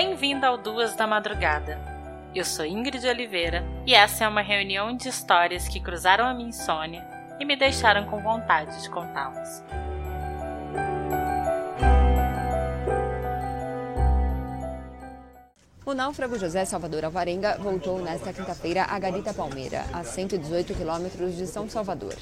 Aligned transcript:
Bem-vindo 0.00 0.46
ao 0.46 0.56
Duas 0.56 0.94
da 0.94 1.08
Madrugada. 1.08 1.76
Eu 2.32 2.44
sou 2.44 2.64
Ingrid 2.64 3.04
Oliveira 3.04 3.64
e 3.84 3.96
essa 3.96 4.22
é 4.22 4.28
uma 4.28 4.42
reunião 4.42 4.96
de 4.96 5.08
histórias 5.08 5.66
que 5.66 5.80
cruzaram 5.80 6.24
a 6.24 6.32
minha 6.32 6.50
insônia 6.50 7.04
e 7.40 7.44
me 7.44 7.56
deixaram 7.56 8.06
com 8.06 8.22
vontade 8.22 8.80
de 8.80 8.88
contá-las. 8.90 9.64
O 15.84 15.92
náufrago 15.92 16.38
José 16.38 16.64
Salvador 16.64 17.04
Alvarenga 17.04 17.58
voltou 17.58 18.00
nesta 18.00 18.32
quinta-feira 18.32 18.84
a 18.84 18.96
Garita 19.00 19.34
Palmeira, 19.34 19.84
a 19.92 20.04
118 20.04 20.74
quilômetros 20.74 21.36
de 21.36 21.44
São 21.44 21.68
Salvador. 21.68 22.14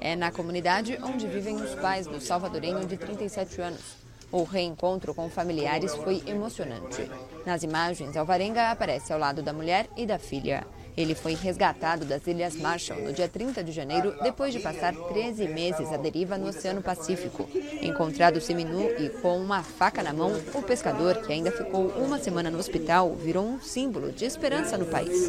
É 0.00 0.16
na 0.16 0.32
comunidade 0.32 0.98
onde 1.02 1.26
vivem 1.26 1.56
os 1.56 1.74
pais 1.74 2.06
do 2.06 2.22
salvadorenho 2.22 2.86
de 2.86 2.96
37 2.96 3.60
anos. 3.60 4.07
O 4.30 4.42
reencontro 4.42 5.14
com 5.14 5.30
familiares 5.30 5.94
foi 5.94 6.22
emocionante. 6.26 7.10
Nas 7.46 7.62
imagens, 7.62 8.16
Alvarenga 8.16 8.70
aparece 8.70 9.12
ao 9.12 9.18
lado 9.18 9.42
da 9.42 9.54
mulher 9.54 9.88
e 9.96 10.04
da 10.04 10.18
filha. 10.18 10.66
Ele 10.98 11.14
foi 11.14 11.34
resgatado 11.34 12.04
das 12.04 12.26
Ilhas 12.26 12.56
Marshall 12.56 13.00
no 13.00 13.12
dia 13.12 13.28
30 13.28 13.64
de 13.64 13.72
janeiro, 13.72 14.14
depois 14.22 14.52
de 14.52 14.60
passar 14.60 14.92
13 14.94 15.48
meses 15.48 15.92
à 15.92 15.96
deriva 15.96 16.36
no 16.36 16.48
Oceano 16.48 16.82
Pacífico. 16.82 17.48
Encontrado 17.80 18.40
seminu 18.40 18.82
e 18.98 19.08
com 19.22 19.38
uma 19.38 19.62
faca 19.62 20.02
na 20.02 20.12
mão, 20.12 20.32
o 20.52 20.62
pescador, 20.62 21.22
que 21.22 21.32
ainda 21.32 21.52
ficou 21.52 21.86
uma 21.90 22.18
semana 22.18 22.50
no 22.50 22.58
hospital, 22.58 23.14
virou 23.14 23.46
um 23.46 23.60
símbolo 23.60 24.12
de 24.12 24.24
esperança 24.24 24.76
no 24.76 24.86
país. 24.86 25.27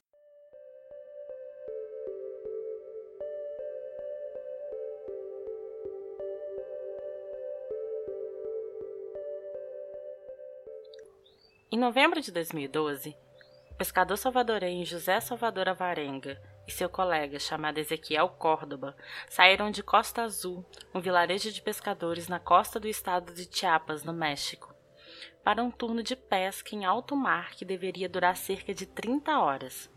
Em 11.71 11.77
novembro 11.77 12.19
de 12.19 12.31
2012, 12.31 13.15
pescador 13.77 14.17
salvadorenho 14.17 14.83
José 14.83 15.19
Salvador 15.19 15.69
Avarenga 15.69 16.41
e 16.67 16.71
seu 16.71 16.89
colega 16.89 17.37
chamado 17.37 17.77
Ezequiel 17.77 18.27
Córdoba 18.27 18.97
saíram 19.29 19.69
de 19.69 19.83
Costa 19.83 20.23
Azul, 20.23 20.65
um 20.95 20.99
vilarejo 20.99 21.51
de 21.51 21.61
pescadores 21.61 22.27
na 22.27 22.39
costa 22.39 22.79
do 22.79 22.87
estado 22.87 23.35
de 23.35 23.47
Chiapas, 23.55 24.03
no 24.03 24.11
México, 24.11 24.73
para 25.43 25.61
um 25.61 25.69
turno 25.69 26.01
de 26.01 26.15
pesca 26.15 26.73
em 26.73 26.85
alto 26.85 27.15
mar 27.15 27.51
que 27.51 27.63
deveria 27.63 28.09
durar 28.09 28.35
cerca 28.35 28.73
de 28.73 28.87
30 28.87 29.37
horas. 29.37 29.91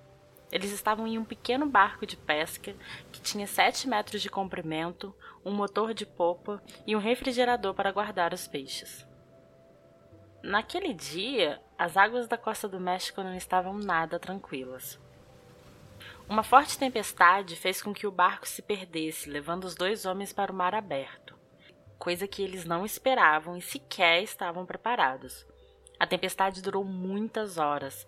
Eles 0.53 0.73
estavam 0.73 1.07
em 1.07 1.17
um 1.17 1.25
pequeno 1.25 1.65
barco 1.65 2.05
de 2.05 2.19
pesca 2.19 2.77
que 3.11 3.23
tinha 3.23 3.47
7 3.47 3.89
metros 3.89 4.21
de 4.21 4.29
comprimento, 4.29 5.17
um 5.43 5.53
motor 5.53 5.95
de 5.95 6.05
popa 6.05 6.63
e 6.87 6.95
um 6.95 6.99
refrigerador 6.99 7.73
para 7.73 7.93
guardar 7.93 8.35
os 8.35 8.47
peixes. 8.47 9.11
Naquele 10.43 10.93
dia, 10.93 11.63
as 11.79 11.97
águas 11.97 12.27
da 12.27 12.37
costa 12.37 12.69
do 12.69 12.81
México 12.81 13.23
não 13.23 13.37
estavam 13.37 13.79
nada 13.79 14.19
tranquilas. 14.19 14.99
Uma 16.29 16.43
forte 16.43 16.77
tempestade 16.77 17.55
fez 17.55 17.81
com 17.81 17.95
que 17.95 18.09
o 18.09 18.11
barco 18.11 18.49
se 18.49 18.61
perdesse, 18.61 19.31
levando 19.31 19.65
os 19.65 19.77
dois 19.77 20.05
homens 20.05 20.33
para 20.33 20.51
o 20.51 20.55
mar 20.55 20.75
aberto, 20.75 21.39
coisa 21.97 22.27
que 22.27 22.43
eles 22.43 22.65
não 22.65 22.85
esperavam 22.85 23.57
e 23.57 23.63
sequer 23.63 24.21
estavam 24.21 24.67
preparados. 24.67 25.47
A 25.97 26.09
tempestade 26.09 26.61
durou 26.61 26.83
muitas 26.83 27.57
horas, 27.57 28.05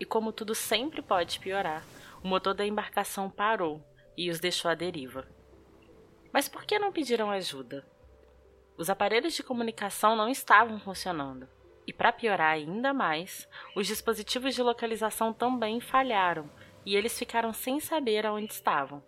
e 0.00 0.06
como 0.06 0.32
tudo 0.32 0.54
sempre 0.54 1.02
pode 1.02 1.38
piorar, 1.38 1.84
o 2.22 2.28
motor 2.28 2.54
da 2.54 2.66
embarcação 2.66 3.28
parou 3.28 3.84
e 4.16 4.30
os 4.30 4.40
deixou 4.40 4.70
à 4.70 4.74
deriva. 4.74 5.28
Mas 6.32 6.48
por 6.48 6.64
que 6.64 6.78
não 6.78 6.92
pediram 6.92 7.30
ajuda? 7.30 7.84
Os 8.78 8.90
aparelhos 8.90 9.34
de 9.34 9.42
comunicação 9.42 10.14
não 10.14 10.28
estavam 10.28 10.78
funcionando. 10.78 11.48
E 11.86 11.92
para 11.92 12.12
piorar 12.12 12.52
ainda 12.52 12.92
mais, 12.92 13.48
os 13.74 13.86
dispositivos 13.86 14.54
de 14.54 14.62
localização 14.62 15.32
também 15.32 15.80
falharam 15.80 16.50
e 16.84 16.94
eles 16.94 17.18
ficaram 17.18 17.52
sem 17.52 17.80
saber 17.80 18.26
aonde 18.26 18.52
estavam. 18.52 19.02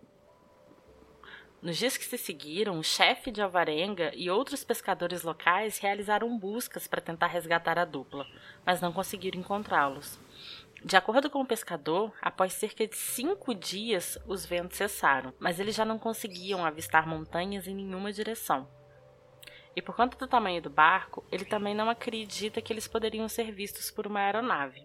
Nos 1.61 1.77
dias 1.77 1.97
que 1.97 2.05
se 2.05 2.17
seguiram, 2.17 2.79
o 2.79 2.85
chefe 2.85 3.31
de 3.31 3.43
Alvarenga 3.43 4.13
e 4.15 4.31
outros 4.31 4.65
pescadores 4.65 5.23
locais 5.23 5.79
realizaram 5.79 6.39
buscas 6.39 6.87
para 6.87 7.01
tentar 7.01 7.27
resgatar 7.27 7.79
a 7.79 7.85
dupla, 7.85 8.27
mas 8.65 8.81
não 8.81 8.93
conseguiram 8.93 9.41
encontrá-los. 9.41 10.19
De 10.85 10.97
acordo 10.97 11.29
com 11.29 11.41
o 11.41 11.47
pescador, 11.47 12.13
após 12.23 12.53
cerca 12.53 12.87
de 12.87 12.97
cinco 12.97 13.53
dias, 13.53 14.17
os 14.25 14.47
ventos 14.47 14.77
cessaram, 14.79 15.35
mas 15.39 15.59
eles 15.59 15.75
já 15.75 15.85
não 15.85 15.99
conseguiam 15.99 16.65
avistar 16.65 17.07
montanhas 17.07 17.67
em 17.67 17.75
nenhuma 17.75 18.13
direção. 18.13 18.78
E 19.79 19.81
por 19.81 19.95
conta 19.95 20.19
do 20.19 20.27
tamanho 20.27 20.61
do 20.61 20.69
barco, 20.69 21.25
ele 21.31 21.45
também 21.45 21.73
não 21.73 21.89
acredita 21.89 22.61
que 22.61 22.73
eles 22.73 22.89
poderiam 22.89 23.29
ser 23.29 23.53
vistos 23.53 23.93
por 23.93 24.09
uma 24.09 24.19
aeronave. 24.19 24.85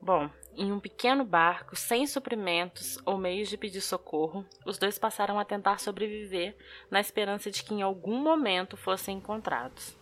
Bom, 0.00 0.30
em 0.54 0.70
um 0.70 0.78
pequeno 0.78 1.24
barco, 1.24 1.74
sem 1.74 2.06
suprimentos 2.06 2.96
ou 3.04 3.18
meios 3.18 3.48
de 3.48 3.56
pedir 3.56 3.80
socorro, 3.80 4.46
os 4.64 4.78
dois 4.78 5.00
passaram 5.00 5.36
a 5.36 5.44
tentar 5.44 5.80
sobreviver 5.80 6.56
na 6.88 7.00
esperança 7.00 7.50
de 7.50 7.64
que 7.64 7.74
em 7.74 7.82
algum 7.82 8.18
momento 8.18 8.76
fossem 8.76 9.16
encontrados. 9.16 9.98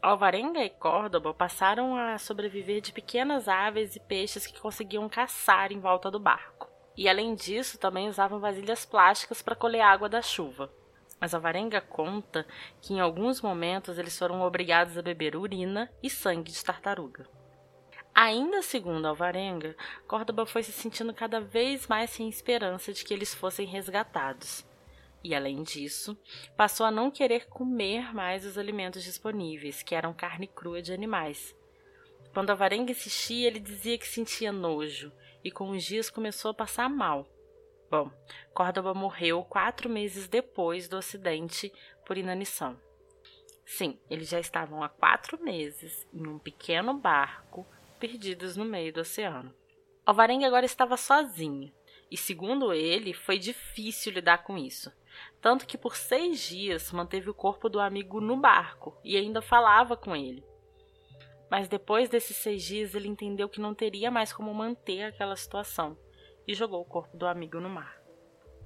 Alvarenga 0.00 0.64
e 0.64 0.70
Córdoba 0.70 1.34
passaram 1.34 1.94
a 1.94 2.16
sobreviver 2.16 2.80
de 2.80 2.94
pequenas 2.94 3.46
aves 3.46 3.94
e 3.94 4.00
peixes 4.00 4.46
que 4.46 4.58
conseguiam 4.58 5.06
caçar 5.06 5.70
em 5.70 5.80
volta 5.80 6.10
do 6.10 6.18
barco. 6.18 6.66
E 6.96 7.10
além 7.10 7.34
disso, 7.34 7.76
também 7.76 8.08
usavam 8.08 8.40
vasilhas 8.40 8.86
plásticas 8.86 9.42
para 9.42 9.54
colher 9.54 9.82
água 9.82 10.08
da 10.08 10.22
chuva. 10.22 10.72
Mas 11.20 11.34
Alvarenga 11.34 11.80
conta 11.80 12.46
que 12.80 12.94
em 12.94 13.00
alguns 13.00 13.40
momentos 13.40 13.98
eles 13.98 14.18
foram 14.18 14.42
obrigados 14.42 14.96
a 14.98 15.02
beber 15.02 15.36
urina 15.36 15.90
e 16.02 16.10
sangue 16.10 16.52
de 16.52 16.64
tartaruga. 16.64 17.26
Ainda 18.14 18.62
segundo 18.62 19.06
Alvarenga, 19.06 19.76
Córdoba 20.06 20.46
foi 20.46 20.62
se 20.62 20.72
sentindo 20.72 21.12
cada 21.12 21.40
vez 21.40 21.86
mais 21.86 22.10
sem 22.10 22.28
esperança 22.28 22.92
de 22.92 23.04
que 23.04 23.12
eles 23.12 23.34
fossem 23.34 23.66
resgatados. 23.66 24.66
E 25.22 25.34
além 25.34 25.62
disso, 25.62 26.16
passou 26.56 26.86
a 26.86 26.90
não 26.90 27.10
querer 27.10 27.46
comer 27.46 28.14
mais 28.14 28.46
os 28.46 28.56
alimentos 28.56 29.02
disponíveis, 29.02 29.82
que 29.82 29.94
eram 29.94 30.14
carne 30.14 30.46
crua 30.46 30.80
de 30.80 30.92
animais. 30.92 31.54
Quando 32.32 32.50
Alvarenga 32.50 32.92
insistia, 32.92 33.48
ele 33.48 33.58
dizia 33.58 33.98
que 33.98 34.06
sentia 34.06 34.52
nojo 34.52 35.12
e 35.42 35.50
com 35.50 35.70
os 35.70 35.84
dias 35.84 36.08
começou 36.08 36.50
a 36.50 36.54
passar 36.54 36.88
mal. 36.88 37.26
Bom, 37.96 38.10
Córdoba 38.52 38.92
morreu 38.92 39.42
quatro 39.42 39.88
meses 39.88 40.28
depois 40.28 40.86
do 40.86 40.98
acidente 40.98 41.72
por 42.04 42.18
inanição. 42.18 42.78
Sim, 43.64 43.98
eles 44.10 44.28
já 44.28 44.38
estavam 44.38 44.82
há 44.82 44.88
quatro 44.90 45.42
meses 45.42 46.06
em 46.12 46.26
um 46.26 46.38
pequeno 46.38 46.92
barco, 46.92 47.66
perdidos 47.98 48.54
no 48.54 48.66
meio 48.66 48.92
do 48.92 49.00
oceano. 49.00 49.50
Alvarenga 50.04 50.46
agora 50.46 50.66
estava 50.66 50.98
sozinho, 50.98 51.72
e 52.10 52.18
segundo 52.18 52.70
ele, 52.70 53.14
foi 53.14 53.38
difícil 53.38 54.12
lidar 54.12 54.44
com 54.44 54.58
isso. 54.58 54.92
Tanto 55.40 55.66
que 55.66 55.78
por 55.78 55.96
seis 55.96 56.38
dias 56.40 56.92
manteve 56.92 57.30
o 57.30 57.34
corpo 57.34 57.66
do 57.66 57.80
amigo 57.80 58.20
no 58.20 58.36
barco 58.36 58.94
e 59.02 59.16
ainda 59.16 59.40
falava 59.40 59.96
com 59.96 60.14
ele. 60.14 60.44
Mas 61.50 61.66
depois 61.66 62.10
desses 62.10 62.36
seis 62.36 62.62
dias 62.62 62.94
ele 62.94 63.08
entendeu 63.08 63.48
que 63.48 63.58
não 63.58 63.74
teria 63.74 64.10
mais 64.10 64.34
como 64.34 64.52
manter 64.52 65.04
aquela 65.04 65.34
situação 65.34 65.96
e 66.46 66.54
jogou 66.54 66.80
o 66.80 66.84
corpo 66.84 67.16
do 67.16 67.26
amigo 67.26 67.60
no 67.60 67.68
mar. 67.68 68.00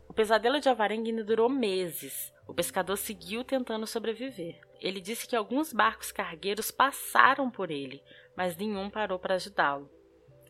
O 0.08 0.12
pesadelo 0.12 0.58
de 0.58 0.68
Alvarenga 0.68 1.08
ainda 1.08 1.22
durou 1.22 1.48
meses. 1.48 2.32
O 2.46 2.52
pescador 2.52 2.96
seguiu 2.96 3.44
tentando 3.44 3.86
sobreviver. 3.86 4.60
Ele 4.80 5.00
disse 5.00 5.26
que 5.26 5.36
alguns 5.36 5.72
barcos 5.72 6.10
cargueiros 6.10 6.70
passaram 6.70 7.48
por 7.48 7.70
ele, 7.70 8.02
mas 8.36 8.56
nenhum 8.56 8.90
parou 8.90 9.20
para 9.20 9.36
ajudá-lo. 9.36 9.88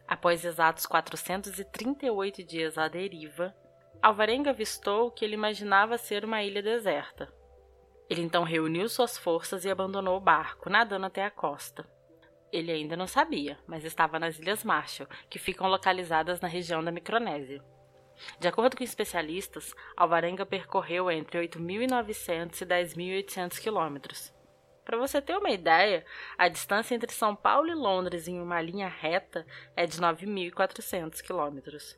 Após 0.09 0.45
exatos 0.45 0.87
438 0.87 2.43
dias 2.43 2.79
à 2.79 2.89
deriva, 2.89 3.55
Alvarenga 4.03 4.49
avistou 4.49 5.09
o 5.09 5.11
que 5.11 5.25
ele 5.25 5.35
imaginava 5.35 5.99
ser 5.99 6.25
uma 6.25 6.43
ilha 6.43 6.63
deserta. 6.63 7.31
Ele 8.09 8.23
então 8.23 8.43
reuniu 8.43 8.89
suas 8.89 9.19
forças 9.19 9.65
e 9.65 9.71
abandonou 9.71 10.17
o 10.17 10.21
barco, 10.21 10.71
nadando 10.71 11.07
até 11.07 11.23
a 11.25 11.31
costa. 11.31 11.87
Ele 12.53 12.73
ainda 12.73 12.97
não 12.97 13.07
sabia, 13.07 13.59
mas 13.67 13.85
estava 13.85 14.19
nas 14.19 14.39
Ilhas 14.39 14.65
Marshall, 14.65 15.09
que 15.29 15.39
ficam 15.39 15.69
localizadas 15.69 16.41
na 16.41 16.49
região 16.49 16.83
da 16.83 16.91
Micronésia. 16.91 17.63
De 18.39 18.49
acordo 18.49 18.77
com 18.77 18.85
especialistas, 18.85 19.75
Alvarenga 19.97 20.45
percorreu 20.45 21.11
entre 21.11 21.39
8.900 21.47 22.61
e 22.61 22.67
10.800 22.67 23.59
quilômetros. 23.61 24.33
Para 24.85 24.99
você 24.99 25.23
ter 25.23 25.37
uma 25.37 25.51
ideia, 25.51 26.05
a 26.37 26.49
distância 26.49 26.95
entre 26.95 27.13
São 27.13 27.37
Paulo 27.37 27.69
e 27.69 27.75
Londres 27.75 28.27
em 28.27 28.41
uma 28.41 28.61
linha 28.61 28.89
reta 28.89 29.47
é 29.77 29.87
de 29.87 30.01
9.400 30.01 31.23
quilômetros. 31.23 31.97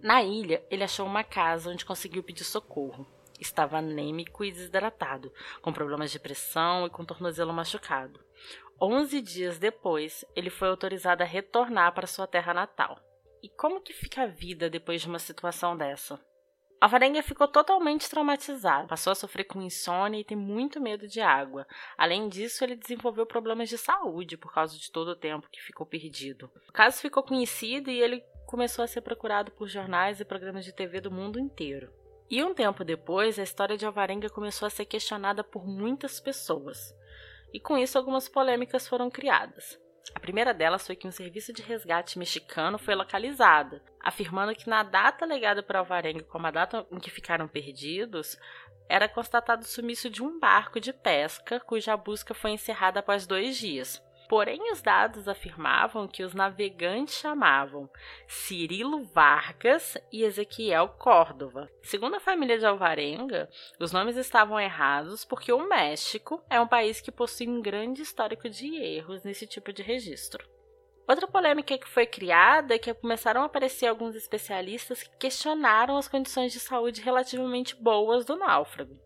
Na 0.00 0.22
ilha, 0.22 0.62
ele 0.70 0.84
achou 0.84 1.06
uma 1.06 1.24
casa 1.24 1.70
onde 1.70 1.86
conseguiu 1.86 2.22
pedir 2.22 2.44
socorro. 2.44 3.06
Estava 3.40 3.78
anêmico 3.78 4.44
e 4.44 4.52
desidratado, 4.52 5.32
com 5.62 5.72
problemas 5.72 6.10
de 6.10 6.18
pressão 6.18 6.86
e 6.86 6.90
com 6.90 7.04
tornozelo 7.04 7.52
machucado. 7.52 8.25
Onze 8.80 9.22
dias 9.22 9.58
depois, 9.58 10.22
ele 10.34 10.50
foi 10.50 10.68
autorizado 10.68 11.22
a 11.22 11.26
retornar 11.26 11.94
para 11.94 12.06
sua 12.06 12.26
terra 12.26 12.52
natal. 12.52 13.00
E 13.42 13.48
como 13.48 13.80
que 13.80 13.94
fica 13.94 14.24
a 14.24 14.26
vida 14.26 14.68
depois 14.68 15.00
de 15.00 15.08
uma 15.08 15.18
situação 15.18 15.74
dessa? 15.74 16.20
Alvarenga 16.78 17.22
ficou 17.22 17.48
totalmente 17.48 18.08
traumatizado, 18.10 18.86
passou 18.86 19.10
a 19.10 19.14
sofrer 19.14 19.44
com 19.44 19.62
insônia 19.62 20.20
e 20.20 20.24
tem 20.24 20.36
muito 20.36 20.78
medo 20.78 21.08
de 21.08 21.22
água. 21.22 21.66
Além 21.96 22.28
disso, 22.28 22.62
ele 22.62 22.76
desenvolveu 22.76 23.24
problemas 23.24 23.70
de 23.70 23.78
saúde 23.78 24.36
por 24.36 24.52
causa 24.52 24.76
de 24.76 24.92
todo 24.92 25.08
o 25.08 25.16
tempo 25.16 25.48
que 25.50 25.62
ficou 25.62 25.86
perdido. 25.86 26.50
O 26.68 26.72
caso 26.72 27.00
ficou 27.00 27.22
conhecido 27.22 27.90
e 27.90 27.98
ele 27.98 28.22
começou 28.46 28.84
a 28.84 28.88
ser 28.88 29.00
procurado 29.00 29.50
por 29.52 29.68
jornais 29.68 30.20
e 30.20 30.24
programas 30.24 30.66
de 30.66 30.72
TV 30.72 31.00
do 31.00 31.10
mundo 31.10 31.40
inteiro. 31.40 31.90
E 32.28 32.44
um 32.44 32.52
tempo 32.52 32.84
depois, 32.84 33.38
a 33.38 33.42
história 33.42 33.78
de 33.78 33.86
Alvarenga 33.86 34.28
começou 34.28 34.66
a 34.66 34.70
ser 34.70 34.84
questionada 34.84 35.42
por 35.42 35.66
muitas 35.66 36.20
pessoas. 36.20 36.94
E 37.52 37.60
com 37.60 37.76
isso, 37.78 37.96
algumas 37.96 38.28
polêmicas 38.28 38.86
foram 38.86 39.10
criadas. 39.10 39.78
A 40.14 40.20
primeira 40.20 40.54
delas 40.54 40.86
foi 40.86 40.96
que 40.96 41.06
um 41.06 41.12
serviço 41.12 41.52
de 41.52 41.62
resgate 41.62 42.18
mexicano 42.18 42.78
foi 42.78 42.94
localizado, 42.94 43.80
afirmando 44.00 44.54
que 44.54 44.68
na 44.68 44.82
data 44.82 45.26
legada 45.26 45.62
para 45.62 45.80
Alvarenga 45.80 46.22
como 46.24 46.46
a 46.46 46.50
data 46.50 46.86
em 46.90 46.98
que 46.98 47.10
ficaram 47.10 47.48
perdidos, 47.48 48.38
era 48.88 49.08
constatado 49.08 49.62
o 49.62 49.66
sumiço 49.66 50.08
de 50.08 50.22
um 50.22 50.38
barco 50.38 50.80
de 50.80 50.92
pesca 50.92 51.58
cuja 51.60 51.96
busca 51.96 52.32
foi 52.34 52.52
encerrada 52.52 53.00
após 53.00 53.26
dois 53.26 53.56
dias. 53.56 54.02
Porém, 54.28 54.72
os 54.72 54.82
dados 54.82 55.28
afirmavam 55.28 56.08
que 56.08 56.24
os 56.24 56.34
navegantes 56.34 57.14
chamavam 57.14 57.88
Cirilo 58.26 59.04
Vargas 59.04 59.96
e 60.10 60.24
Ezequiel 60.24 60.88
Córdova. 60.98 61.70
Segundo 61.82 62.16
a 62.16 62.20
família 62.20 62.58
de 62.58 62.66
Alvarenga, 62.66 63.48
os 63.78 63.92
nomes 63.92 64.16
estavam 64.16 64.58
errados 64.58 65.24
porque 65.24 65.52
o 65.52 65.68
México 65.68 66.42
é 66.50 66.60
um 66.60 66.66
país 66.66 67.00
que 67.00 67.12
possui 67.12 67.48
um 67.48 67.62
grande 67.62 68.02
histórico 68.02 68.48
de 68.48 68.74
erros 68.74 69.22
nesse 69.22 69.46
tipo 69.46 69.72
de 69.72 69.82
registro. 69.82 70.44
Outra 71.08 71.28
polêmica 71.28 71.78
que 71.78 71.88
foi 71.88 72.04
criada 72.04 72.74
é 72.74 72.78
que 72.78 72.92
começaram 72.92 73.42
a 73.42 73.46
aparecer 73.46 73.86
alguns 73.86 74.16
especialistas 74.16 75.04
que 75.04 75.16
questionaram 75.18 75.96
as 75.96 76.08
condições 76.08 76.52
de 76.52 76.58
saúde 76.58 77.00
relativamente 77.00 77.76
boas 77.76 78.24
do 78.24 78.34
náufrago. 78.34 78.98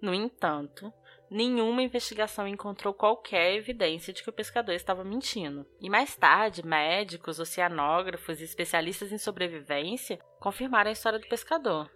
No 0.00 0.12
entanto, 0.12 0.92
nenhuma 1.32 1.82
investigação 1.82 2.46
encontrou 2.46 2.92
qualquer 2.92 3.54
evidência 3.54 4.12
de 4.12 4.22
que 4.22 4.30
o 4.30 4.32
pescador 4.32 4.72
estava 4.72 5.02
mentindo. 5.02 5.66
E 5.80 5.88
mais 5.88 6.14
tarde, 6.14 6.64
médicos, 6.64 7.40
oceanógrafos 7.40 8.40
e 8.40 8.44
especialistas 8.44 9.10
em 9.10 9.18
sobrevivência 9.18 10.18
confirmaram 10.38 10.90
a 10.90 10.92
história 10.92 11.18
do 11.18 11.28
pescador. 11.28 11.90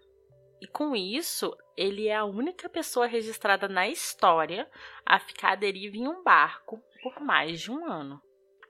E 0.61 0.67
com 0.67 0.97
isso, 0.97 1.55
ele 1.77 2.09
é 2.09 2.17
a 2.17 2.25
única 2.25 2.69
pessoa 2.69 3.07
registrada 3.07 3.69
na 3.69 3.87
história 3.87 4.67
a 5.05 5.19
ficar 5.19 5.53
à 5.53 5.55
deriva 5.55 5.97
em 5.97 6.09
um 6.09 6.25
barco 6.25 6.83
por 7.03 7.21
mais 7.21 7.61
de 7.61 7.71
um 7.71 7.85
ano. 7.85 8.21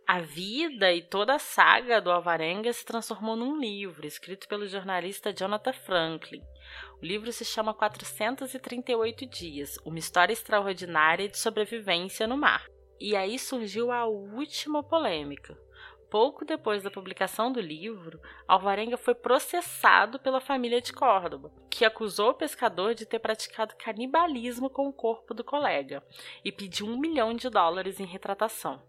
A 0.09 0.21
vida 0.21 0.93
e 0.93 1.03
toda 1.03 1.35
a 1.35 1.39
saga 1.41 2.01
do 2.01 2.13
Alvarenga 2.13 2.73
se 2.73 2.85
transformou 2.85 3.35
num 3.35 3.59
livro 3.59 4.07
escrito 4.07 4.47
pelo 4.47 4.69
jornalista 4.69 5.35
Jonathan 5.35 5.73
Franklin. 5.73 6.41
O 7.03 7.05
livro 7.05 7.33
se 7.33 7.45
chama 7.45 7.75
438 7.75 9.27
Dias 9.27 9.77
Uma 9.85 9.99
História 9.99 10.33
Extraordinária 10.33 11.29
de 11.29 11.37
Sobrevivência 11.37 12.25
no 12.25 12.37
Mar. 12.37 12.69
E 13.01 13.17
aí 13.17 13.37
surgiu 13.37 13.91
a 13.91 14.07
última 14.07 14.81
polêmica. 14.81 15.59
Pouco 16.09 16.45
depois 16.45 16.85
da 16.85 16.91
publicação 16.91 17.51
do 17.51 17.61
livro, 17.61 18.21
Alvarenga 18.47 18.97
foi 18.97 19.15
processado 19.17 20.21
pela 20.21 20.41
família 20.41 20.81
de 20.81 20.93
Córdoba, 20.93 21.51
que 21.69 21.85
acusou 21.85 22.31
o 22.31 22.35
pescador 22.35 22.95
de 22.95 23.07
ter 23.07 23.19
praticado 23.19 23.75
canibalismo 23.77 24.71
com 24.71 24.87
o 24.87 24.93
corpo 24.93 25.35
do 25.35 25.43
colega 25.43 26.01
e 26.45 26.53
pediu 26.53 26.87
um 26.87 26.97
milhão 26.97 27.35
de 27.35 27.51
dólares 27.51 27.99
em 27.99 28.07
retratação. 28.07 28.81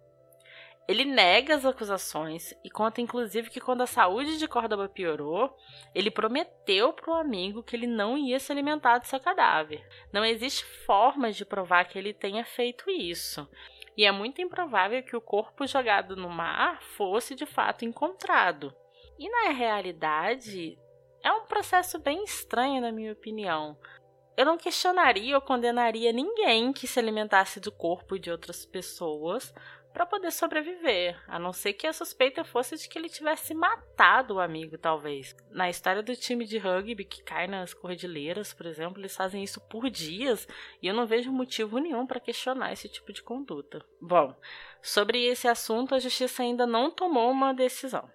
Ele 0.88 1.04
nega 1.04 1.56
as 1.56 1.66
acusações 1.66 2.54
e 2.64 2.70
conta 2.70 3.02
inclusive 3.02 3.50
que 3.50 3.60
quando 3.60 3.82
a 3.82 3.88
saúde 3.88 4.38
de 4.38 4.48
Córdoba 4.48 4.88
piorou, 4.88 5.54
ele 5.94 6.10
prometeu 6.10 6.94
para 6.94 7.12
o 7.12 7.16
amigo 7.16 7.62
que 7.62 7.76
ele 7.76 7.88
não 7.88 8.18
ia 8.18 8.40
se 8.40 8.52
alimentar 8.54 9.00
do 9.00 9.06
seu 9.06 9.20
cadáver. 9.20 9.86
Não 10.14 10.24
existe 10.24 10.64
forma 10.86 11.30
de 11.30 11.44
provar 11.44 11.84
que 11.86 12.00
ele 12.00 12.14
tenha 12.14 12.46
feito 12.46 12.90
isso. 12.90 13.50
E 13.98 14.06
é 14.06 14.12
muito 14.12 14.42
improvável 14.42 15.04
que 15.04 15.16
o 15.16 15.22
corpo 15.22 15.68
jogado 15.68 16.16
no 16.16 16.30
mar 16.30 16.82
fosse 16.82 17.36
de 17.36 17.46
fato 17.46 17.84
encontrado. 17.84 18.74
E 19.20 19.30
na 19.30 19.50
realidade, 19.50 20.78
é 21.22 21.32
um 21.34 21.46
processo 21.46 22.00
bem 22.00 22.24
estranho, 22.24 22.80
na 22.80 22.92
minha 22.92 23.12
opinião. 23.12 23.78
Eu 24.38 24.46
não 24.46 24.56
questionaria 24.56 25.36
ou 25.36 25.42
condenaria 25.42 26.14
ninguém 26.14 26.72
que 26.72 26.88
se 26.88 27.00
alimentasse 27.00 27.60
do 27.60 27.72
corpo 27.72 28.20
de 28.20 28.30
outras 28.30 28.68
pessoas 28.68 29.52
para 29.98 30.06
poder 30.06 30.32
sobreviver, 30.32 31.20
a 31.28 31.40
não 31.40 31.52
ser 31.52 31.74
que 31.74 31.88
a 31.88 31.92
suspeita 31.92 32.44
fosse 32.44 32.78
de 32.78 32.88
que 32.88 33.00
ele 33.00 33.10
tivesse 33.10 33.56
matado 33.56 34.36
o 34.36 34.40
amigo, 34.40 34.78
talvez. 34.78 35.36
Na 35.50 35.72
história 35.72 36.04
do 36.04 36.16
time 36.16 36.46
de 36.46 36.60
rugby 36.60 37.04
que 37.04 37.24
cai 37.24 37.48
nas 37.48 37.74
cordilheiras, 37.74 38.54
por 38.54 38.68
exemplo, 38.68 39.02
eles 39.02 39.16
fazem 39.16 39.44
isso 39.44 39.60
por 39.60 39.90
dias 39.90 40.48
e 40.84 40.88
eu 40.88 40.94
não 40.94 41.08
vejo 41.08 41.32
motivo 41.32 41.80
nenhum 41.80 42.06
para 42.06 42.20
questionar 42.20 42.72
esse 42.72 42.88
tipo 42.88 43.12
de 43.12 43.24
conduta. 43.24 43.84
Bom, 44.00 44.36
sobre 44.84 45.26
esse 45.26 45.48
assunto, 45.48 45.96
a 45.96 46.00
justiça 46.00 46.44
ainda 46.44 46.68
não 46.68 46.92
tomou 46.92 47.32
uma 47.32 47.52
decisão. 47.52 48.08